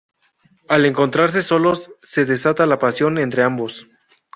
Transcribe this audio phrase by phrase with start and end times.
[0.67, 3.87] Al encontrarse solos, se desata la pasión entre ambos.